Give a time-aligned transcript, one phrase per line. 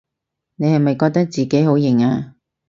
[0.55, 2.33] 你係咪覺得自己好型吖？